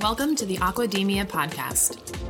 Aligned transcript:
Welcome 0.00 0.34
to 0.34 0.44
the 0.44 0.56
Aquademia 0.56 1.24
podcast. 1.26 2.21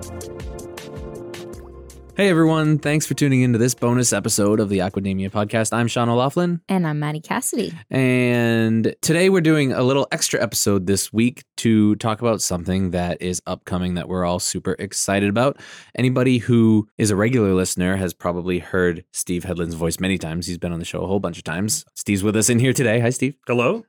Hey 2.22 2.28
everyone, 2.28 2.78
thanks 2.78 3.04
for 3.04 3.14
tuning 3.14 3.42
into 3.42 3.58
this 3.58 3.74
bonus 3.74 4.12
episode 4.12 4.60
of 4.60 4.68
the 4.68 4.78
Aquademia 4.78 5.28
podcast. 5.28 5.72
I'm 5.72 5.88
Sean 5.88 6.08
O'Laughlin, 6.08 6.60
And 6.68 6.86
I'm 6.86 7.00
Maddie 7.00 7.18
Cassidy. 7.20 7.72
and 7.90 8.94
today 9.02 9.28
we're 9.28 9.40
doing 9.40 9.72
a 9.72 9.82
little 9.82 10.06
extra 10.12 10.40
episode 10.40 10.86
this 10.86 11.12
week 11.12 11.42
to 11.56 11.96
talk 11.96 12.20
about 12.20 12.40
something 12.40 12.92
that 12.92 13.20
is 13.20 13.42
upcoming 13.48 13.94
that 13.94 14.06
we're 14.06 14.24
all 14.24 14.38
super 14.38 14.76
excited 14.78 15.30
about. 15.30 15.58
Anybody 15.96 16.38
who 16.38 16.86
is 16.96 17.10
a 17.10 17.16
regular 17.16 17.54
listener 17.54 17.96
has 17.96 18.14
probably 18.14 18.60
heard 18.60 19.04
Steve 19.12 19.42
Hedlund's 19.42 19.74
voice 19.74 19.98
many 19.98 20.16
times. 20.16 20.46
He's 20.46 20.58
been 20.58 20.72
on 20.72 20.78
the 20.78 20.84
show 20.84 21.02
a 21.02 21.08
whole 21.08 21.18
bunch 21.18 21.38
of 21.38 21.44
times. 21.44 21.84
Steve's 21.94 22.22
with 22.22 22.36
us 22.36 22.48
in 22.48 22.60
here 22.60 22.72
today. 22.72 23.00
Hi, 23.00 23.10
Steve. 23.10 23.34
Hello? 23.48 23.84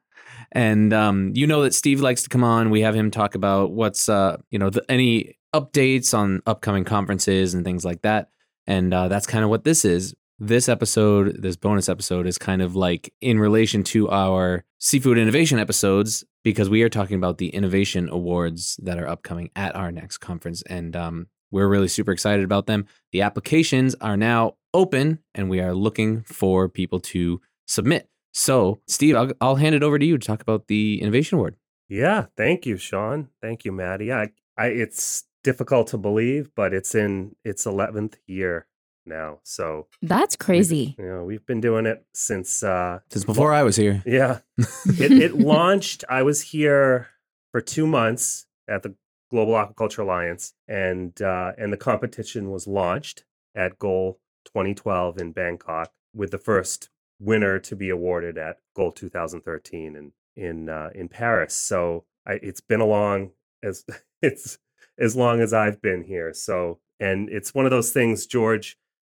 And 0.51 0.91
um, 0.91 1.33
you 1.35 1.45
know 1.45 1.61
that 1.61 1.75
Steve 1.75 2.01
likes 2.01 2.23
to 2.23 2.29
come 2.29 2.43
on. 2.43 2.71
We 2.71 2.81
have 2.81 2.95
him 2.95 3.11
talk 3.11 3.35
about 3.35 3.73
what's 3.73 4.09
uh, 4.09 4.37
you 4.49 4.57
know 4.57 4.71
the, 4.71 4.83
any 4.89 5.37
updates 5.53 6.17
on 6.17 6.41
upcoming 6.45 6.83
conferences 6.83 7.53
and 7.53 7.63
things 7.63 7.85
like 7.85 8.01
that. 8.01 8.29
And 8.67 8.93
uh, 8.93 9.07
that's 9.07 9.27
kind 9.27 9.43
of 9.43 9.49
what 9.49 9.63
this 9.63 9.85
is. 9.85 10.15
This 10.39 10.67
episode, 10.67 11.41
this 11.41 11.55
bonus 11.55 11.87
episode, 11.87 12.27
is 12.27 12.37
kind 12.37 12.61
of 12.61 12.75
like 12.75 13.13
in 13.21 13.39
relation 13.39 13.83
to 13.85 14.09
our 14.09 14.65
seafood 14.79 15.17
innovation 15.17 15.59
episodes 15.59 16.23
because 16.43 16.69
we 16.69 16.81
are 16.81 16.89
talking 16.89 17.15
about 17.15 17.37
the 17.37 17.49
innovation 17.49 18.09
awards 18.09 18.77
that 18.83 18.99
are 18.99 19.07
upcoming 19.07 19.49
at 19.55 19.75
our 19.75 19.91
next 19.91 20.17
conference, 20.17 20.61
and 20.63 20.95
um, 20.95 21.27
we're 21.51 21.67
really 21.67 21.87
super 21.87 22.11
excited 22.11 22.43
about 22.43 22.65
them. 22.65 22.85
The 23.11 23.21
applications 23.21 23.95
are 24.01 24.17
now 24.17 24.55
open, 24.73 25.19
and 25.33 25.49
we 25.49 25.61
are 25.61 25.73
looking 25.73 26.23
for 26.23 26.67
people 26.67 26.99
to 26.99 27.39
submit. 27.67 28.09
So, 28.33 28.81
Steve, 28.87 29.15
I'll, 29.15 29.31
I'll 29.39 29.55
hand 29.55 29.75
it 29.75 29.83
over 29.83 29.99
to 29.99 30.05
you 30.05 30.17
to 30.17 30.27
talk 30.27 30.41
about 30.41 30.67
the 30.67 30.99
Innovation 31.01 31.37
Award. 31.37 31.55
Yeah, 31.87 32.25
thank 32.35 32.65
you, 32.65 32.77
Sean. 32.77 33.29
Thank 33.41 33.65
you, 33.65 33.71
Maddie. 33.71 34.11
I, 34.11 34.31
I 34.57 34.67
it's 34.67 35.25
difficult 35.43 35.87
to 35.87 35.97
believe, 35.97 36.51
but 36.55 36.73
it's 36.73 36.95
in 36.95 37.35
its 37.43 37.65
11th 37.65 38.15
year 38.27 38.67
now. 39.05 39.39
So, 39.43 39.87
That's 40.01 40.35
crazy. 40.35 40.95
you 40.97 41.05
know, 41.05 41.23
we've 41.25 41.45
been 41.45 41.61
doing 41.61 41.85
it 41.85 42.05
since 42.13 42.63
uh 42.63 42.99
Since 43.09 43.25
before 43.25 43.53
I 43.53 43.63
was 43.63 43.75
here. 43.75 44.01
yeah. 44.05 44.39
it, 44.57 45.11
it 45.11 45.33
launched. 45.53 46.03
I 46.09 46.23
was 46.23 46.41
here 46.41 47.09
for 47.51 47.61
2 47.61 47.85
months 47.85 48.45
at 48.67 48.83
the 48.83 48.95
Global 49.29 49.53
Aquaculture 49.53 49.99
Alliance 49.99 50.53
and 50.67 51.19
uh 51.21 51.51
and 51.57 51.73
the 51.73 51.77
competition 51.77 52.49
was 52.51 52.67
launched 52.67 53.25
at 53.55 53.77
Goal 53.79 54.19
2012 54.45 55.17
in 55.17 55.31
Bangkok 55.31 55.91
with 56.13 56.31
the 56.31 56.37
first 56.37 56.89
winner 57.19 57.59
to 57.59 57.75
be 57.75 57.89
awarded 57.89 58.37
at 58.37 58.57
Goal 58.75 58.91
2013 58.91 59.95
in 59.95 60.11
in 60.35 60.69
uh, 60.69 60.89
in 60.95 61.09
Paris. 61.09 61.53
So 61.55 62.05
I, 62.25 62.33
it's 62.41 62.61
been 62.61 62.81
along 62.81 63.31
as 63.61 63.85
it's 64.21 64.57
as 64.99 65.15
long 65.15 65.41
as 65.41 65.53
I've 65.53 65.81
been 65.81 66.03
here. 66.03 66.33
So 66.33 66.79
and 66.99 67.29
it's 67.29 67.53
one 67.53 67.65
of 67.65 67.71
those 67.71 67.91
things, 67.91 68.25
George. 68.25 68.77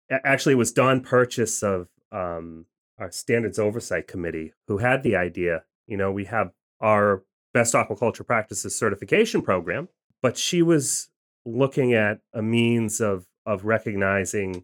Actually, 0.09 0.53
it 0.53 0.57
was 0.57 0.71
Dawn 0.71 1.01
Purchase 1.01 1.63
of 1.63 1.89
um, 2.11 2.65
our 2.97 3.11
Standards 3.11 3.59
Oversight 3.59 4.07
Committee 4.07 4.53
who 4.67 4.77
had 4.77 5.03
the 5.03 5.15
idea. 5.15 5.63
You 5.87 5.97
know, 5.97 6.11
we 6.11 6.25
have 6.25 6.51
our 6.79 7.23
Best 7.53 7.73
Aquaculture 7.73 8.25
Practices 8.25 8.77
certification 8.77 9.41
program, 9.41 9.89
but 10.21 10.37
she 10.37 10.61
was 10.61 11.09
looking 11.45 11.93
at 11.93 12.19
a 12.33 12.41
means 12.41 13.01
of 13.01 13.25
of 13.45 13.65
recognizing 13.65 14.63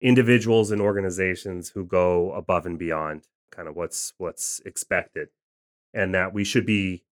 individuals 0.00 0.70
and 0.70 0.80
organizations 0.80 1.70
who 1.70 1.84
go 1.84 2.32
above 2.32 2.66
and 2.66 2.78
beyond 2.78 3.26
kind 3.50 3.68
of 3.68 3.76
what's 3.76 4.14
what's 4.18 4.60
expected 4.64 5.28
and 5.92 6.14
that 6.14 6.32
we 6.32 6.44
should 6.44 6.66
be 6.66 7.04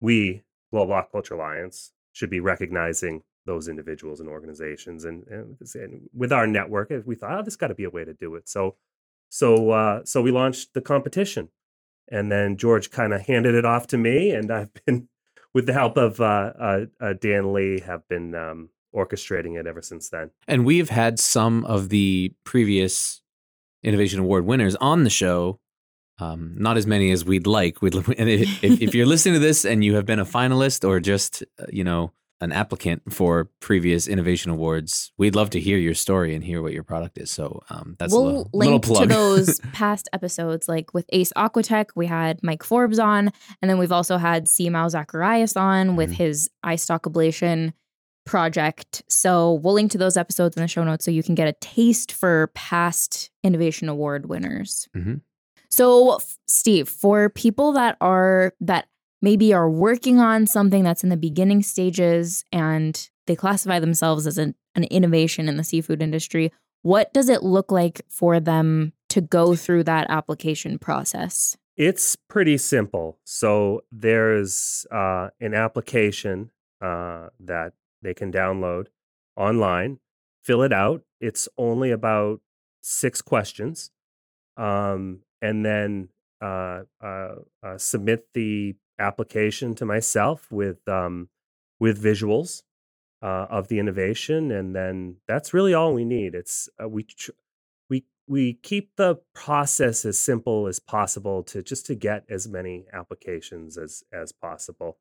we 0.00 0.42
global 0.70 0.94
aquaculture 0.94 1.32
alliance 1.32 1.92
should 2.12 2.30
be 2.30 2.40
recognizing 2.40 3.22
those 3.46 3.68
individuals 3.68 4.20
and 4.20 4.28
organizations 4.28 5.04
and, 5.04 5.26
and, 5.28 5.56
and 5.74 6.08
with 6.14 6.32
our 6.32 6.46
network 6.46 6.92
we 7.04 7.14
thought 7.14 7.38
oh, 7.38 7.42
there's 7.42 7.56
got 7.56 7.68
to 7.68 7.74
be 7.74 7.84
a 7.84 7.90
way 7.90 8.04
to 8.04 8.14
do 8.14 8.34
it 8.34 8.48
so 8.48 8.76
so 9.28 9.70
uh, 9.70 10.04
so 10.04 10.20
we 10.20 10.30
launched 10.30 10.74
the 10.74 10.80
competition 10.80 11.48
and 12.10 12.30
then 12.30 12.56
george 12.56 12.90
kind 12.90 13.14
of 13.14 13.22
handed 13.22 13.54
it 13.54 13.64
off 13.64 13.86
to 13.86 13.96
me 13.96 14.30
and 14.30 14.50
i've 14.50 14.72
been 14.86 15.08
with 15.52 15.66
the 15.66 15.72
help 15.72 15.96
of 15.96 16.20
uh, 16.20 16.52
uh, 16.58 16.84
uh, 17.00 17.12
dan 17.20 17.52
lee 17.52 17.80
have 17.80 18.06
been 18.08 18.34
um, 18.34 18.68
orchestrating 18.94 19.58
it 19.58 19.66
ever 19.66 19.82
since 19.82 20.08
then 20.08 20.30
And 20.48 20.64
we've 20.64 20.90
had 20.90 21.18
some 21.18 21.64
of 21.64 21.88
the 21.88 22.32
previous 22.44 23.22
Innovation 23.82 24.20
Award 24.20 24.44
winners 24.44 24.76
on 24.76 25.04
the 25.04 25.10
show. 25.10 25.58
Um, 26.20 26.54
not 26.56 26.76
as 26.76 26.86
many 26.86 27.10
as 27.10 27.24
we'd 27.24 27.46
like. 27.46 27.80
We'd, 27.82 27.94
and 28.18 28.28
if, 28.28 28.62
if 28.62 28.94
you're 28.94 29.06
listening 29.06 29.34
to 29.34 29.40
this 29.40 29.64
and 29.64 29.82
you 29.84 29.94
have 29.96 30.06
been 30.06 30.18
a 30.18 30.24
finalist 30.24 30.86
or 30.88 31.00
just, 31.00 31.42
uh, 31.58 31.64
you 31.70 31.84
know, 31.84 32.12
an 32.42 32.52
applicant 32.52 33.12
for 33.12 33.50
previous 33.60 34.08
Innovation 34.08 34.50
Awards, 34.50 35.12
we'd 35.18 35.34
love 35.34 35.50
to 35.50 35.60
hear 35.60 35.76
your 35.76 35.92
story 35.92 36.34
and 36.34 36.42
hear 36.42 36.62
what 36.62 36.72
your 36.72 36.82
product 36.82 37.18
is. 37.18 37.30
So 37.30 37.62
um, 37.68 37.96
that's 37.98 38.14
a 38.14 38.16
we'll 38.16 38.24
little, 38.24 38.50
link 38.54 38.72
little 38.86 38.94
plug. 38.96 39.08
to 39.10 39.14
those 39.14 39.60
past 39.74 40.08
episodes. 40.14 40.66
Like 40.68 40.94
with 40.94 41.04
Ace 41.10 41.32
Aquatec, 41.36 41.88
we 41.96 42.06
had 42.06 42.40
Mike 42.42 42.62
Forbes 42.62 42.98
on, 42.98 43.30
and 43.60 43.70
then 43.70 43.76
we've 43.78 43.92
also 43.92 44.16
had 44.16 44.46
Simão 44.46 44.90
Zacarias 44.90 45.54
on 45.60 45.96
with 45.96 46.10
Mhm. 46.12 46.14
his 46.16 46.50
eyestalk 46.64 47.00
ablation 47.00 47.74
project. 48.26 49.02
So 49.08 49.54
we'll 49.54 49.74
link 49.74 49.90
to 49.92 49.98
those 49.98 50.16
episodes 50.16 50.56
in 50.56 50.62
the 50.62 50.68
show 50.68 50.84
notes 50.84 51.04
so 51.04 51.10
you 51.10 51.22
can 51.22 51.34
get 51.34 51.48
a 51.48 51.52
taste 51.60 52.12
for 52.12 52.50
past 52.54 53.30
Innovation 53.42 53.88
Award 53.88 54.28
winners. 54.28 54.88
Mhm. 54.96 55.20
So, 55.70 56.18
Steve, 56.46 56.88
for 56.88 57.28
people 57.28 57.72
that 57.72 57.96
are 58.00 58.54
that 58.60 58.88
maybe 59.22 59.52
are 59.52 59.70
working 59.70 60.18
on 60.18 60.46
something 60.46 60.82
that's 60.82 61.04
in 61.04 61.10
the 61.10 61.16
beginning 61.16 61.62
stages 61.62 62.44
and 62.52 63.08
they 63.26 63.36
classify 63.36 63.78
themselves 63.78 64.26
as 64.26 64.38
an, 64.38 64.54
an 64.74 64.84
innovation 64.84 65.48
in 65.48 65.56
the 65.56 65.64
seafood 65.64 66.02
industry, 66.02 66.52
what 66.82 67.12
does 67.12 67.28
it 67.28 67.42
look 67.42 67.70
like 67.70 68.00
for 68.08 68.40
them 68.40 68.92
to 69.10 69.20
go 69.20 69.54
through 69.54 69.84
that 69.84 70.06
application 70.08 70.78
process? 70.78 71.56
It's 71.76 72.16
pretty 72.16 72.58
simple. 72.58 73.18
So 73.24 73.82
there's 73.92 74.86
uh, 74.90 75.28
an 75.40 75.54
application 75.54 76.50
uh, 76.80 77.28
that 77.40 77.72
they 78.02 78.14
can 78.14 78.32
download 78.32 78.86
online, 79.36 79.98
fill 80.42 80.62
it 80.62 80.72
out. 80.72 81.02
It's 81.20 81.48
only 81.56 81.90
about 81.90 82.40
six 82.80 83.22
questions, 83.22 83.90
um, 84.56 85.20
and 85.42 85.64
then 85.64 86.08
uh, 86.40 86.82
uh, 87.02 87.34
uh, 87.62 87.76
submit 87.78 88.26
the 88.34 88.74
application 88.98 89.74
to 89.74 89.84
myself 89.84 90.50
with 90.50 90.86
um, 90.88 91.28
with 91.78 92.02
visuals 92.02 92.62
uh, 93.22 93.46
of 93.50 93.68
the 93.68 93.78
innovation, 93.78 94.50
and 94.50 94.74
then 94.74 95.16
that's 95.26 95.52
really 95.54 95.74
all 95.74 95.92
we 95.94 96.04
need. 96.04 96.34
It's 96.34 96.68
uh, 96.82 96.88
we 96.88 97.04
tr- 97.04 97.30
we 97.88 98.04
we 98.26 98.54
keep 98.54 98.96
the 98.96 99.16
process 99.34 100.04
as 100.04 100.18
simple 100.18 100.66
as 100.66 100.78
possible 100.80 101.42
to 101.44 101.62
just 101.62 101.86
to 101.86 101.94
get 101.94 102.24
as 102.28 102.48
many 102.48 102.86
applications 102.92 103.76
as 103.78 104.02
as 104.12 104.32
possible. 104.32 104.98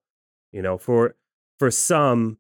You 0.52 0.62
know, 0.62 0.78
for 0.78 1.16
for 1.58 1.72
some 1.72 2.38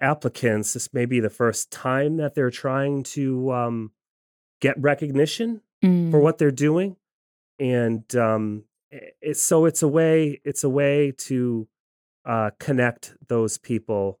applicants, 0.00 0.74
this 0.74 0.92
may 0.92 1.06
be 1.06 1.20
the 1.20 1.30
first 1.30 1.70
time 1.70 2.16
that 2.18 2.34
they're 2.34 2.50
trying 2.50 3.02
to 3.02 3.52
um, 3.52 3.92
get 4.60 4.80
recognition 4.80 5.62
Mm. 5.84 6.10
for 6.10 6.18
what 6.20 6.38
they're 6.38 6.50
doing, 6.50 6.96
and 7.58 8.14
um, 8.16 8.64
i- 8.92 9.10
it's 9.20 9.42
so 9.42 9.64
it's 9.64 9.82
a 9.82 9.88
way 9.88 10.40
it's 10.44 10.64
a 10.64 10.70
way 10.70 11.12
to 11.12 11.68
uh, 12.24 12.50
connect 12.58 13.14
those 13.28 13.58
people 13.58 14.18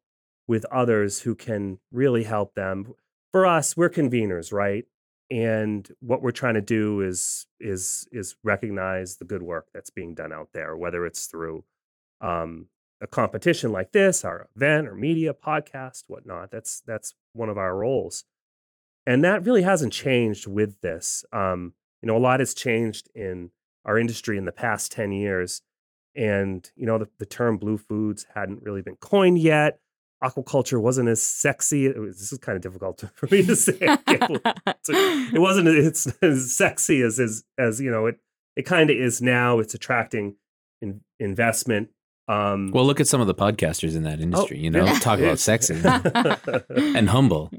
with 0.48 0.64
others 0.66 1.20
who 1.20 1.34
can 1.34 1.78
really 1.90 2.22
help 2.24 2.54
them. 2.54 2.94
For 3.32 3.44
us, 3.46 3.76
we're 3.76 3.90
conveners, 3.90 4.52
right? 4.52 4.84
And 5.28 5.88
what 6.00 6.22
we're 6.22 6.30
trying 6.30 6.54
to 6.54 6.60
do 6.60 7.00
is 7.00 7.46
is 7.58 8.06
is 8.12 8.36
recognize 8.44 9.16
the 9.16 9.24
good 9.24 9.42
work 9.42 9.66
that's 9.74 9.90
being 9.90 10.14
done 10.14 10.32
out 10.32 10.50
there, 10.54 10.76
whether 10.76 11.04
it's 11.04 11.26
through 11.26 11.64
um, 12.20 12.68
a 13.00 13.06
competition 13.08 13.72
like 13.72 13.90
this, 13.92 14.24
our 14.24 14.48
event 14.56 14.86
or 14.88 14.94
media, 14.94 15.34
podcast, 15.34 16.04
whatnot. 16.06 16.52
That's 16.52 16.80
that's 16.86 17.14
one 17.32 17.48
of 17.48 17.58
our 17.58 17.76
roles, 17.76 18.24
and 19.04 19.24
that 19.24 19.44
really 19.44 19.62
hasn't 19.62 19.92
changed 19.92 20.46
with 20.46 20.80
this. 20.80 21.24
Um, 21.32 21.72
you 22.06 22.12
know, 22.12 22.18
a 22.18 22.22
lot 22.22 22.38
has 22.38 22.54
changed 22.54 23.08
in 23.16 23.50
our 23.84 23.98
industry 23.98 24.38
in 24.38 24.44
the 24.44 24.52
past 24.52 24.92
ten 24.92 25.10
years, 25.10 25.60
and 26.14 26.70
you 26.76 26.86
know, 26.86 26.98
the, 26.98 27.08
the 27.18 27.26
term 27.26 27.56
blue 27.58 27.76
foods 27.78 28.26
hadn't 28.32 28.62
really 28.62 28.80
been 28.80 28.94
coined 28.96 29.38
yet. 29.38 29.80
Aquaculture 30.22 30.80
wasn't 30.80 31.08
as 31.08 31.20
sexy. 31.20 31.86
It 31.86 31.98
was, 31.98 32.16
this 32.20 32.32
is 32.32 32.38
kind 32.38 32.54
of 32.54 32.62
difficult 32.62 33.02
for 33.16 33.26
me 33.28 33.42
to 33.44 33.56
say. 33.56 33.76
I 33.88 33.96
can't 33.96 34.20
believe- 34.20 34.40
so 34.84 34.92
it 34.94 35.38
wasn't 35.48 35.66
it's 35.66 36.06
as 36.22 36.56
sexy 36.56 37.02
as 37.02 37.18
as 37.18 37.42
as 37.58 37.80
you 37.80 37.90
know 37.90 38.06
it 38.06 38.20
it 38.54 38.62
kind 38.62 38.88
of 38.88 38.96
is 38.96 39.20
now 39.20 39.58
it's 39.58 39.74
attracting 39.74 40.36
in, 40.80 41.00
investment 41.18 41.88
um 42.28 42.70
Well, 42.72 42.84
look 42.86 43.00
at 43.00 43.08
some 43.08 43.20
of 43.20 43.26
the 43.26 43.34
podcasters 43.34 43.96
in 43.96 44.04
that 44.04 44.20
industry. 44.20 44.58
you 44.58 44.70
know, 44.70 44.84
yeah. 44.84 44.98
talk 45.00 45.18
about 45.18 45.38
sexy 45.40 45.74
and 45.74 47.08
humble. 47.08 47.50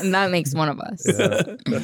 and 0.00 0.12
that 0.12 0.30
makes 0.32 0.54
one 0.54 0.68
of 0.68 0.80
us. 0.80 1.04
Yeah. 1.06 1.80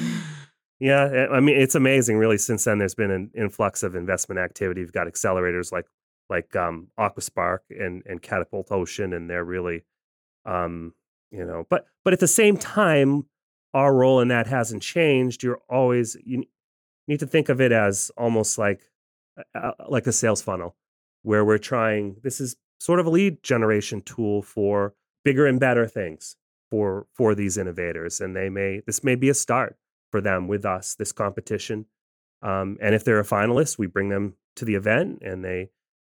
Yeah, 0.81 1.09
eh, 1.13 1.27
I 1.31 1.41
mean 1.41 1.57
it's 1.57 1.75
amazing. 1.75 2.19
Really, 2.19 2.39
since 2.39 2.65
then 2.65 2.79
there's 2.79 2.95
been 2.95 3.11
an 3.11 3.31
influx 3.35 3.83
of 3.83 3.95
investment 3.95 4.39
activity. 4.39 4.81
You've 4.81 4.93
got 4.93 5.07
accelerators 5.07 5.73
like 5.73 5.87
like 6.31 6.55
um, 6.57 6.89
Aquaspark 6.99 7.59
and 7.71 8.03
and 8.07 8.23
Katapult 8.23 8.71
Ocean, 8.71 9.13
and 9.13 9.29
they're 9.29 9.45
really, 9.45 9.85
um, 10.45 10.95
you 11.31 11.45
know, 11.45 11.67
but 11.69 11.87
but 12.05 12.13
at 12.13 12.21
the 12.21 12.29
same 12.29 12.57
time, 12.57 13.27
our 13.75 13.95
role 13.95 14.21
in 14.21 14.29
that 14.29 14.47
hasn't 14.47 14.83
changed. 14.83 15.43
You're 15.43 15.61
always 15.69 16.17
you 16.25 16.45
need 17.09 17.21
to 17.21 17.27
think 17.27 17.49
of 17.49 17.61
it 17.61 17.73
as 17.73 18.11
almost 18.17 18.57
like 18.59 18.83
uh, 19.55 19.73
like 19.89 20.07
a 20.07 20.13
sales 20.13 20.43
funnel, 20.43 20.77
where 21.23 21.45
we're 21.45 21.59
trying. 21.59 22.17
This 22.23 22.41
is 22.41 22.57
sort 22.79 23.01
of 23.01 23.07
a 23.07 23.11
lead 23.11 23.43
generation 23.43 24.01
tool 24.03 24.43
for 24.43 24.95
bigger 25.25 25.47
and 25.47 25.59
better 25.59 25.89
things 25.89 26.37
for 26.71 27.07
for 27.15 27.35
these 27.35 27.59
innovators, 27.59 28.21
and 28.21 28.37
they 28.37 28.49
may 28.49 28.81
this 28.87 29.03
may 29.03 29.17
be 29.17 29.29
a 29.29 29.35
start 29.35 29.77
for 30.11 30.21
them 30.21 30.49
with 30.49 30.65
us 30.65 30.95
this 30.95 31.13
competition. 31.13 31.87
Um, 32.43 32.79
and 32.81 32.95
if 32.95 33.05
they're 33.05 33.21
a 33.21 33.25
finalist, 33.25 33.79
we 33.79 33.87
bring 33.87 34.09
them 34.09 34.35
to 34.57 34.65
the 34.65 34.75
event 34.75 35.23
and 35.23 35.45
they 35.45 35.71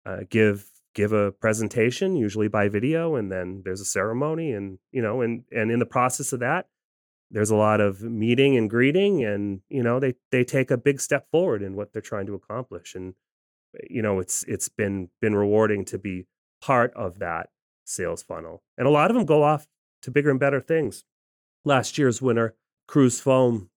uh, 0.06 0.20
give 0.28 0.70
give 0.94 1.12
a 1.12 1.32
presentation, 1.32 2.16
usually 2.16 2.48
by 2.48 2.68
video, 2.68 3.14
and 3.14 3.30
then 3.30 3.62
there's 3.64 3.80
a 3.80 3.84
ceremony, 3.84 4.52
and 4.52 4.78
you 4.92 5.02
know, 5.02 5.20
and 5.20 5.44
and 5.52 5.70
in 5.70 5.78
the 5.78 5.86
process 5.86 6.32
of 6.32 6.40
that, 6.40 6.66
there's 7.30 7.50
a 7.50 7.56
lot 7.56 7.80
of 7.80 8.02
meeting 8.02 8.56
and 8.56 8.68
greeting, 8.68 9.24
and 9.24 9.60
you 9.68 9.82
know, 9.82 10.00
they 10.00 10.14
they 10.30 10.44
take 10.44 10.70
a 10.70 10.76
big 10.76 11.00
step 11.00 11.26
forward 11.30 11.62
in 11.62 11.76
what 11.76 11.92
they're 11.92 12.02
trying 12.02 12.26
to 12.26 12.34
accomplish, 12.34 12.94
and 12.94 13.14
you 13.88 14.02
know, 14.02 14.18
it's 14.18 14.44
it's 14.44 14.68
been 14.68 15.10
been 15.20 15.34
rewarding 15.34 15.84
to 15.86 15.98
be 15.98 16.26
part 16.60 16.92
of 16.94 17.18
that 17.20 17.50
sales 17.84 18.22
funnel, 18.22 18.62
and 18.76 18.86
a 18.86 18.90
lot 18.90 19.10
of 19.10 19.16
them 19.16 19.26
go 19.26 19.42
off 19.42 19.66
to 20.02 20.10
bigger 20.10 20.30
and 20.30 20.40
better 20.40 20.60
things. 20.60 21.04
Last 21.64 21.98
year's 21.98 22.22
winner, 22.22 22.54
Cruz 22.88 23.20
Foam, 23.20 23.70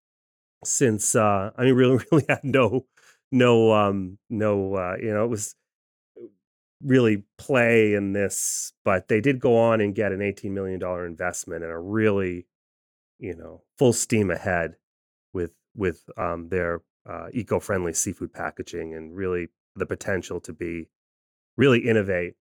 since 0.65 1.15
uh, 1.15 1.51
I 1.57 1.63
mean, 1.63 1.73
really, 1.75 2.03
really 2.11 2.25
had 2.27 2.43
no, 2.43 2.85
no, 3.31 3.73
um, 3.73 4.17
no, 4.29 4.75
uh, 4.75 4.95
you 4.99 5.13
know, 5.13 5.23
it 5.25 5.29
was 5.29 5.55
really 6.83 7.23
play 7.37 7.93
in 7.93 8.13
this, 8.13 8.73
but 8.83 9.07
they 9.07 9.21
did 9.21 9.39
go 9.39 9.57
on 9.57 9.81
and 9.81 9.95
get 9.95 10.11
an 10.11 10.19
$18 10.19 10.51
million 10.51 10.81
investment 11.05 11.63
and 11.63 11.71
are 11.71 11.81
really, 11.81 12.45
you 13.19 13.35
know, 13.35 13.63
full 13.77 13.93
steam 13.93 14.29
ahead 14.29 14.75
with 15.33 15.53
with 15.75 16.03
um, 16.17 16.49
their 16.49 16.81
uh, 17.09 17.27
eco-friendly 17.33 17.93
seafood 17.93 18.33
packaging 18.33 18.93
and 18.93 19.15
really 19.15 19.49
the 19.75 19.85
potential 19.85 20.39
to 20.39 20.53
be 20.53 20.87
really 21.57 21.79
innovate 21.79 22.35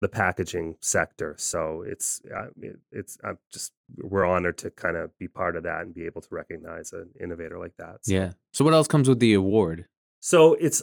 the 0.00 0.08
packaging 0.08 0.76
sector. 0.80 1.34
So 1.38 1.82
it's 1.86 2.22
uh, 2.34 2.46
it's 2.92 3.18
I'm 3.22 3.38
just 3.52 3.72
we're 3.98 4.24
honored 4.24 4.56
to 4.58 4.70
kind 4.70 4.96
of 4.96 5.16
be 5.18 5.28
part 5.28 5.56
of 5.56 5.62
that 5.64 5.82
and 5.82 5.94
be 5.94 6.06
able 6.06 6.20
to 6.22 6.28
recognize 6.30 6.92
an 6.92 7.10
innovator 7.20 7.58
like 7.58 7.76
that. 7.78 7.98
So. 8.04 8.14
Yeah. 8.14 8.32
So 8.52 8.64
what 8.64 8.74
else 8.74 8.88
comes 8.88 9.08
with 9.08 9.20
the 9.20 9.34
award? 9.34 9.86
So 10.20 10.54
it's 10.54 10.82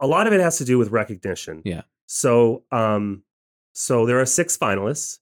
a 0.00 0.06
lot 0.06 0.26
of 0.26 0.32
it 0.32 0.40
has 0.40 0.58
to 0.58 0.64
do 0.64 0.78
with 0.78 0.90
recognition. 0.90 1.62
Yeah. 1.64 1.82
So, 2.06 2.64
um, 2.70 3.22
so 3.74 4.06
there 4.06 4.20
are 4.20 4.26
six 4.26 4.56
finalists. 4.56 5.18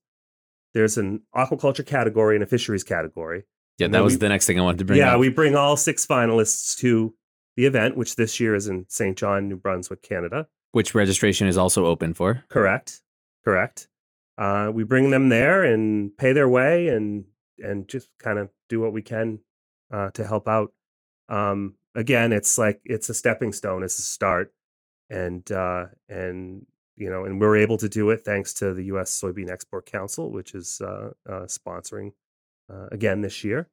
There's 0.75 0.97
an 0.99 1.23
aquaculture 1.35 1.87
category 1.87 2.35
and 2.37 2.43
a 2.43 2.47
fisheries 2.47 2.83
category. 2.85 3.45
Yeah, 3.79 3.87
And 3.87 3.95
that 3.95 4.03
was 4.03 4.15
we- 4.15 4.19
the 4.19 4.29
next 4.29 4.47
thing 4.47 4.59
I 4.59 4.63
wanted 4.63 4.79
to 4.79 4.85
bring 4.85 4.99
yeah, 4.99 5.15
up. 5.15 5.21
we 5.21 5.29
bring 5.29 5.55
all 5.55 5.77
six 5.77 6.07
finalists 6.07 6.77
to 6.79 7.15
the 7.57 7.67
event, 7.67 7.97
which 7.97 8.17
this 8.17 8.41
year 8.41 8.55
is 8.55 8.67
in 8.69 8.87
St. 8.89 9.17
John, 9.17 9.49
New 9.49 9.57
Brunswick, 9.57 10.03
Canada. 10.03 10.47
which 10.73 10.95
registration 10.95 11.47
is 11.47 11.57
also 11.59 11.85
open 11.87 12.15
for. 12.15 12.45
Correct. 12.49 13.01
Correct. 13.45 13.89
Uh, 14.39 14.71
we 14.73 14.85
bring 14.85 15.11
them 15.11 15.29
there 15.29 15.63
and 15.65 16.17
pay 16.17 16.33
their 16.33 16.49
way 16.49 16.89
and 16.89 17.25
and 17.59 17.87
just 17.89 18.09
kind 18.19 18.39
of 18.39 18.51
do 18.69 18.81
what 18.81 18.93
we 18.93 19.03
can 19.03 19.39
uh, 19.93 20.11
to 20.13 20.27
help 20.27 20.49
out. 20.49 20.73
Um, 21.29 21.75
again, 21.95 22.33
it's 22.33 22.59
like 22.59 22.81
it's 22.85 23.09
a 23.09 23.15
stepping 23.15 23.53
stone, 23.53 23.83
it's 23.83 23.99
a 23.99 24.03
start, 24.03 24.53
and 25.11 25.51
uh, 25.53 25.87
and 26.09 26.67
you 26.97 27.11
know, 27.11 27.25
and 27.25 27.41
we're 27.41 27.57
able 27.57 27.79
to 27.79 27.89
do 27.89 28.11
it 28.11 28.25
thanks 28.25 28.55
to 28.55 28.75
the 28.75 28.85
U.S. 28.85 29.19
Soybean 29.21 29.51
Export 29.51 29.87
Council, 29.87 30.31
which 30.31 30.55
is 30.55 30.81
uh, 30.81 31.11
uh, 31.29 31.47
sponsoring 31.47 32.13
uh, 32.73 32.87
again 32.91 33.21
this 33.21 33.45
year, 33.45 33.69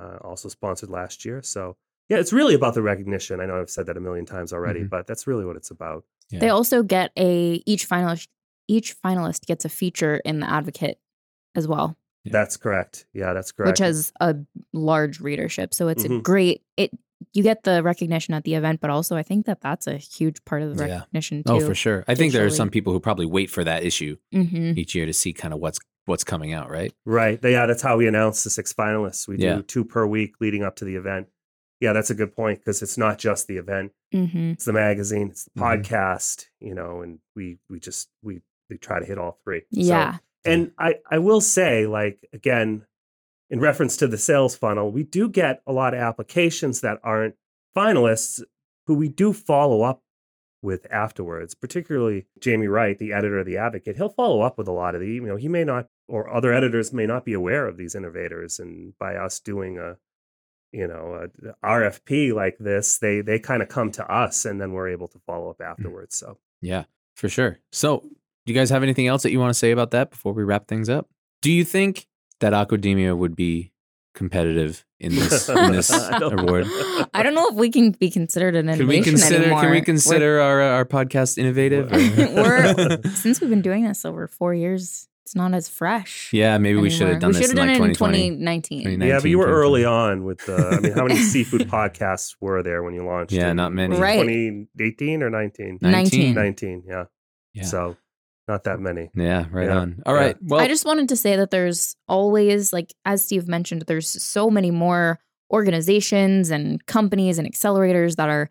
uh, 0.00 0.18
also 0.22 0.48
sponsored 0.48 0.90
last 0.90 1.24
year. 1.24 1.42
So 1.42 1.76
yeah, 2.08 2.18
it's 2.18 2.32
really 2.32 2.54
about 2.54 2.74
the 2.74 2.82
recognition. 2.82 3.40
I 3.40 3.46
know 3.46 3.60
I've 3.60 3.70
said 3.70 3.86
that 3.86 3.96
a 3.96 4.00
million 4.00 4.24
times 4.26 4.52
already, 4.52 4.80
Mhm. 4.84 4.90
but 4.90 5.06
that's 5.06 5.26
really 5.26 5.44
what 5.44 5.56
it's 5.56 5.70
about. 5.70 6.04
Yeah. 6.30 6.38
They 6.40 6.48
also 6.50 6.82
get 6.82 7.10
a 7.16 7.62
each 7.66 7.88
finalist 7.88 8.28
each 8.68 8.96
finalist 9.02 9.46
gets 9.46 9.64
a 9.64 9.68
feature 9.68 10.16
in 10.24 10.40
the 10.40 10.50
Advocate 10.50 10.98
as 11.54 11.66
well, 11.68 11.96
That's 12.24 12.56
correct. 12.56 13.06
Yeah, 13.14 13.32
that's 13.32 13.52
correct. 13.52 13.78
which 13.78 13.86
has 13.86 14.12
a 14.20 14.34
large 14.72 15.20
readership. 15.20 15.72
So 15.72 15.86
it's 15.88 16.04
a 16.04 16.08
Mhm. 16.08 16.22
great 16.22 16.62
it. 16.76 16.90
You 17.32 17.42
get 17.42 17.62
the 17.62 17.82
recognition 17.82 18.34
at 18.34 18.44
the 18.44 18.54
event, 18.54 18.80
but 18.80 18.90
also 18.90 19.16
I 19.16 19.22
think 19.22 19.46
that 19.46 19.60
that's 19.60 19.86
a 19.86 19.96
huge 19.96 20.44
part 20.44 20.60
of 20.62 20.76
the 20.76 20.86
Yeah. 20.86 20.98
recognition 20.98 21.44
too. 21.44 21.52
Oh, 21.52 21.60
for 21.60 21.74
sure. 21.74 22.04
I 22.08 22.14
think 22.14 22.32
there 22.32 22.44
are 22.44 22.50
some 22.50 22.68
people 22.68 22.92
who 22.92 23.00
probably 23.00 23.26
wait 23.26 23.48
for 23.50 23.62
that 23.64 23.84
issue 23.84 24.16
hmm 24.32 24.72
each 24.76 24.94
year 24.94 25.06
to 25.06 25.12
see 25.12 25.32
kind 25.32 25.54
of 25.54 25.60
what's 25.60 25.78
what's 26.06 26.24
coming 26.24 26.52
out, 26.52 26.68
right? 26.70 26.92
Right. 27.04 27.38
Yeah, 27.42 27.66
that's 27.66 27.82
how 27.82 27.96
we 27.96 28.06
announce 28.06 28.44
the 28.44 28.50
six 28.50 28.72
finalists. 28.72 29.26
We 29.26 29.36
Yeah. 29.38 29.56
do 29.56 29.62
two 29.62 29.84
per 29.84 30.04
week 30.06 30.34
leading 30.40 30.62
up 30.62 30.76
to 30.76 30.84
the 30.84 30.94
event. 30.96 31.28
Yeah, 31.80 31.92
that's 31.92 32.10
a 32.10 32.14
good 32.14 32.32
point 32.34 32.58
because 32.60 32.80
it's 32.82 32.96
not 32.98 33.18
just 33.18 33.46
the 33.48 33.56
event; 33.56 33.92
hmm 34.12 34.50
it's 34.52 34.64
the 34.64 34.72
magazine, 34.72 35.28
it's 35.30 35.44
the 35.44 35.50
Mhm. 35.60 35.62
podcast, 35.82 36.46
you 36.60 36.74
know, 36.74 37.02
and 37.02 37.20
we 37.34 37.58
we 37.70 37.78
just 37.80 38.08
we 38.22 38.40
we 38.68 38.78
try 38.78 39.00
to 39.00 39.06
hit 39.06 39.18
all 39.18 39.38
three. 39.44 39.60
So- 39.60 39.80
Yeah. 39.80 40.18
and 40.44 40.72
I 40.78 40.96
I 41.10 41.18
will 41.18 41.40
say, 41.40 41.86
like 41.86 42.26
again, 42.32 42.86
in 43.50 43.60
reference 43.60 43.96
to 43.98 44.06
the 44.06 44.18
sales 44.18 44.56
funnel, 44.56 44.90
we 44.90 45.02
do 45.02 45.28
get 45.28 45.62
a 45.66 45.72
lot 45.72 45.94
of 45.94 46.00
applications 46.00 46.80
that 46.80 46.98
aren't 47.02 47.36
finalists 47.76 48.42
who 48.86 48.94
we 48.94 49.08
do 49.08 49.32
follow 49.32 49.82
up 49.82 50.02
with 50.62 50.86
afterwards, 50.90 51.54
particularly 51.54 52.26
Jamie 52.40 52.66
Wright, 52.66 52.98
the 52.98 53.12
editor 53.12 53.38
of 53.38 53.46
The 53.46 53.56
Advocate. 53.56 53.96
He'll 53.96 54.08
follow 54.08 54.40
up 54.40 54.58
with 54.58 54.66
a 54.66 54.72
lot 54.72 54.94
of 54.94 55.00
the, 55.00 55.06
you 55.08 55.20
know, 55.20 55.36
he 55.36 55.48
may 55.48 55.64
not, 55.64 55.86
or 56.08 56.32
other 56.32 56.52
editors 56.52 56.92
may 56.92 57.06
not 57.06 57.24
be 57.24 57.34
aware 57.34 57.66
of 57.68 57.76
these 57.76 57.94
innovators. 57.94 58.58
And 58.58 58.96
by 58.98 59.14
us 59.16 59.38
doing 59.38 59.78
a, 59.78 59.96
you 60.72 60.86
know, 60.86 61.28
a 61.44 61.66
RFP 61.66 62.34
like 62.34 62.58
this, 62.58 62.98
they 62.98 63.20
they 63.20 63.38
kind 63.38 63.62
of 63.62 63.68
come 63.68 63.90
to 63.92 64.12
us 64.12 64.44
and 64.44 64.60
then 64.60 64.72
we're 64.72 64.88
able 64.88 65.08
to 65.08 65.18
follow 65.20 65.50
up 65.50 65.58
mm. 65.58 65.70
afterwards. 65.70 66.16
So 66.16 66.38
Yeah, 66.60 66.84
for 67.14 67.28
sure. 67.28 67.58
So, 67.70 68.08
do 68.46 68.52
you 68.52 68.58
guys 68.58 68.70
have 68.70 68.82
anything 68.82 69.06
else 69.08 69.22
that 69.24 69.32
you 69.32 69.40
want 69.40 69.50
to 69.50 69.54
say 69.58 69.72
about 69.72 69.90
that 69.90 70.10
before 70.10 70.32
we 70.32 70.44
wrap 70.44 70.68
things 70.68 70.88
up? 70.88 71.08
Do 71.42 71.50
you 71.52 71.64
think 71.64 72.06
that 72.40 72.52
Aquademia 72.52 73.16
would 73.16 73.34
be 73.36 73.72
competitive 74.14 74.84
in 74.98 75.14
this 75.14 75.48
in 75.48 75.72
this 75.72 75.90
award? 76.22 76.66
I 77.12 77.22
don't 77.22 77.34
know 77.34 77.48
if 77.48 77.54
we 77.56 77.70
can 77.70 77.90
be 77.90 78.10
considered 78.10 78.54
an 78.56 78.66
Can 78.66 78.80
innovation 78.80 78.88
we 78.88 79.02
consider 79.10 79.42
anymore. 79.42 79.60
can 79.60 79.70
we 79.70 79.76
We're- 79.76 79.84
consider 79.84 80.40
our 80.40 80.62
uh, 80.62 80.68
our 80.70 80.84
podcast 80.84 81.38
innovative? 81.38 81.90
We're- 81.90 83.02
since 83.14 83.40
we've 83.40 83.50
been 83.50 83.62
doing 83.62 83.84
this 83.84 84.04
over 84.04 84.26
four 84.28 84.54
years, 84.54 85.08
it's 85.24 85.34
not 85.34 85.52
as 85.54 85.68
fresh. 85.68 86.30
yeah, 86.32 86.56
maybe 86.56 86.78
we 86.78 86.88
should 86.88 87.08
have 87.08 87.18
done 87.20 87.32
we 87.32 87.38
this 87.40 87.50
in 87.50 87.56
have 87.56 87.66
like 87.66 87.76
done 87.78 87.84
it 87.86 87.88
in 87.88 87.94
2019. 87.94 88.78
2019. 88.84 89.08
yeah, 89.08 89.18
but 89.20 89.28
you 89.28 89.38
were 89.38 89.46
early 89.48 89.84
on 89.84 90.22
with 90.24 90.38
the. 90.46 90.56
I 90.56 90.78
mean, 90.80 90.92
how 90.92 91.04
many 91.04 91.18
seafood 91.20 91.62
podcasts 91.68 92.36
were 92.40 92.62
there 92.62 92.82
when 92.84 92.94
you 92.94 93.04
launched? 93.04 93.32
Yeah, 93.32 93.50
in 93.50 93.56
not 93.56 93.72
many. 93.72 93.98
Right. 93.98 94.20
2018 94.20 95.22
or 95.24 95.30
19? 95.30 95.78
19. 95.82 96.34
19, 96.34 96.82
yeah. 96.86 97.04
Yeah. 97.54 97.64
So 97.64 97.96
not 98.48 98.64
that 98.64 98.80
many. 98.80 99.10
Yeah, 99.14 99.46
right 99.50 99.68
Yeah. 99.68 99.78
on. 99.78 100.02
All 100.06 100.14
Yeah. 100.14 100.20
right. 100.20 100.36
Well, 100.42 100.60
I 100.60 100.68
just 100.68 100.84
wanted 100.84 101.08
to 101.08 101.16
say 101.16 101.36
that 101.36 101.50
there's 101.50 101.96
always, 102.08 102.72
like, 102.72 102.92
as 103.04 103.24
Steve 103.24 103.48
mentioned, 103.48 103.82
there's 103.86 104.08
so 104.22 104.50
many 104.50 104.70
more 104.70 105.18
organizations 105.52 106.50
and 106.50 106.84
companies 106.86 107.38
and 107.38 107.50
accelerators 107.50 108.16
that 108.16 108.28
are 108.28 108.48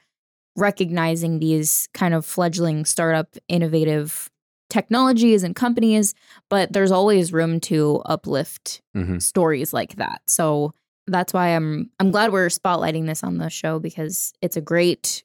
recognizing 0.57 1.39
these 1.39 1.87
kind 1.93 2.13
of 2.13 2.25
fledgling 2.25 2.85
startup 2.85 3.35
innovative 3.49 4.29
technologies 4.69 5.43
and 5.43 5.55
companies, 5.55 6.13
but 6.49 6.71
there's 6.73 6.91
always 6.91 7.31
room 7.33 7.59
to 7.59 8.01
uplift 8.05 8.81
mhm. 8.95 9.21
stories 9.21 9.73
like 9.73 9.95
that. 9.97 10.21
So 10.27 10.73
that's 11.07 11.33
why 11.33 11.49
I'm 11.49 11.91
I'm 11.99 12.09
glad 12.11 12.31
we're 12.31 12.47
spotlighting 12.47 13.05
this 13.05 13.23
on 13.23 13.37
the 13.37 13.49
show 13.49 13.79
because 13.79 14.33
it's 14.41 14.57
a 14.57 14.61
great 14.61 15.23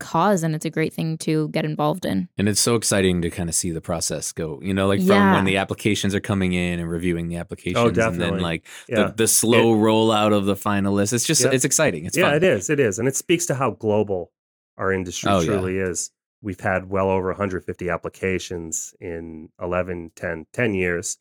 cause 0.00 0.42
and 0.42 0.54
it's 0.56 0.64
a 0.64 0.70
great 0.70 0.92
thing 0.92 1.16
to 1.18 1.48
get 1.50 1.64
involved 1.64 2.04
in. 2.04 2.28
and 2.38 2.48
it's 2.48 2.60
so 2.60 2.74
exciting 2.74 3.22
to 3.22 3.30
kind 3.30 3.48
of 3.48 3.54
see 3.54 3.70
the 3.70 3.80
process 3.80 4.32
go. 4.32 4.58
You 4.62 4.74
know, 4.74 4.88
like 4.88 4.98
from 5.00 5.08
Yeah. 5.08 5.34
when 5.34 5.44
the 5.44 5.56
applications 5.58 6.14
are 6.14 6.20
coming 6.20 6.52
in 6.54 6.80
and 6.80 6.90
reviewing 6.90 7.28
the 7.28 7.36
applications, 7.36 7.96
and 7.98 8.20
then 8.20 8.40
like 8.40 8.66
Yeah. 8.88 9.06
the, 9.08 9.12
the 9.12 9.28
slow 9.28 9.74
rollout 9.74 10.32
of 10.36 10.46
the 10.46 10.54
finalists. 10.56 11.12
It's 11.12 11.24
just 11.26 11.44
Yeah. 11.44 11.50
it's 11.52 11.64
exciting. 11.64 12.04
It's 12.06 12.16
yeah, 12.16 12.24
fun. 12.30 12.34
it 12.36 12.42
is. 12.42 12.68
It 12.70 12.80
is. 12.80 12.98
And 12.98 13.06
it 13.06 13.14
speaks 13.14 13.46
to 13.46 13.54
how 13.54 13.70
global 13.70 14.32
our 14.78 14.92
industry 14.92 15.30
Oh, 15.30 15.40
yeah. 15.40 15.46
truly 15.46 15.78
is. 15.78 16.10
We've 16.42 16.58
had 16.60 16.88
well 16.88 17.10
over 17.10 17.28
150 17.30 17.90
applications 17.90 18.94
in 19.00 19.50
11, 19.60 20.12
10, 20.16 20.46
10 20.52 20.74
years. 20.74 21.18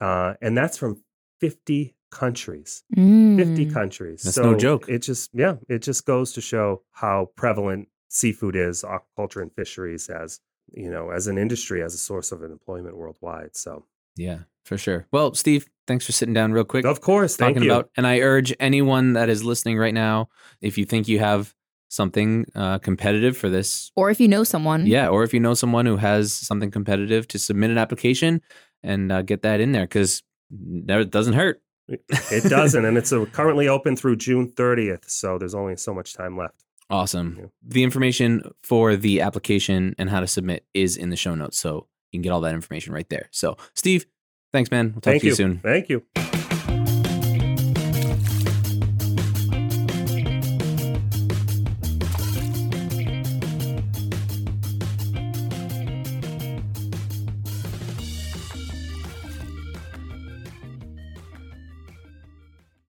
Uh, 0.00 0.34
and 0.40 0.56
that's 0.56 0.78
from 0.78 1.02
50 1.40 1.94
countries. 2.10 2.82
50 2.94 3.66
Mm. 3.66 3.72
countries. 3.72 4.22
That's 4.22 4.36
so 4.36 4.52
no 4.52 4.56
joke. 4.56 4.88
It 4.88 5.00
just, 5.00 5.30
yeah, 5.34 5.56
it 5.68 5.80
just 5.82 6.06
goes 6.06 6.32
to 6.32 6.40
show 6.40 6.82
how 6.92 7.30
prevalent 7.36 7.88
seafood 8.16 8.56
is, 8.56 8.82
aquaculture 8.82 9.42
and 9.42 9.52
fisheries 9.52 10.08
as, 10.08 10.40
you 10.72 10.90
know, 10.90 11.10
as 11.10 11.26
an 11.26 11.38
industry, 11.38 11.82
as 11.82 11.94
a 11.94 11.98
source 11.98 12.32
of 12.32 12.42
employment 12.42 12.96
worldwide. 12.96 13.56
So 13.56 13.84
Yeah, 14.16 14.40
for 14.64 14.78
sure. 14.78 15.06
Well, 15.12 15.34
Steve, 15.34 15.66
thanks 15.86 16.04
for 16.06 16.12
sitting 16.12 16.34
down 16.34 16.52
real 16.52 16.64
quick. 16.64 16.84
Of 16.84 17.00
course. 17.00 17.36
Thank 17.36 17.54
talking 17.56 17.64
you. 17.68 17.72
about, 17.72 17.90
and 17.96 18.06
I 18.06 18.20
urge 18.20 18.54
anyone 18.58 19.12
that 19.12 19.28
is 19.28 19.44
listening 19.44 19.78
right 19.78 19.94
now, 19.94 20.28
if 20.60 20.78
you 20.78 20.84
think 20.84 21.06
you 21.08 21.18
have 21.18 21.54
something 21.88 22.46
uh, 22.54 22.78
competitive 22.78 23.36
for 23.36 23.48
this, 23.48 23.92
Or 23.94 24.10
if 24.10 24.18
you 24.20 24.26
know 24.28 24.42
someone. 24.44 24.86
yeah, 24.86 25.08
or 25.08 25.22
if 25.22 25.32
you 25.32 25.38
know 25.40 25.54
someone 25.54 25.86
who 25.86 25.96
has 25.98 26.32
something 26.32 26.70
competitive, 26.70 27.28
to 27.28 27.38
submit 27.38 27.70
an 27.70 27.78
application 27.78 28.40
and 28.82 29.12
uh, 29.12 29.22
get 29.22 29.42
that 29.42 29.60
in 29.60 29.72
there 29.72 29.84
because 29.86 30.22
it 30.50 31.10
doesn't 31.10 31.34
hurt. 31.34 31.62
it 31.88 32.44
doesn't. 32.48 32.84
And 32.88 32.98
it's 32.98 33.12
uh 33.12 33.24
currently 33.26 33.68
open 33.68 33.94
through 33.94 34.16
June 34.16 34.50
30th. 34.50 35.08
So 35.08 35.38
there's 35.38 35.54
only 35.54 35.76
so 35.76 35.94
much 35.94 36.14
time 36.14 36.36
left. 36.36 36.64
Awesome. 36.88 37.36
Yeah. 37.38 37.46
The 37.62 37.82
information 37.82 38.54
for 38.62 38.96
the 38.96 39.20
application 39.20 39.94
and 39.98 40.08
how 40.08 40.20
to 40.20 40.26
submit 40.26 40.64
is 40.74 40.96
in 40.96 41.10
the 41.10 41.16
show 41.16 41.34
notes. 41.34 41.58
So 41.58 41.88
you 42.12 42.18
can 42.18 42.22
get 42.22 42.30
all 42.30 42.40
that 42.42 42.54
information 42.54 42.92
right 42.92 43.08
there. 43.08 43.28
So, 43.32 43.56
Steve, 43.74 44.06
thanks, 44.52 44.70
man. 44.70 44.92
We'll 44.92 45.00
talk 45.00 45.12
Thank 45.12 45.20
to 45.22 45.26
you 45.26 45.32
you. 45.32 45.36
soon. 45.36 45.58
Thank 45.58 45.88
you. 45.88 46.04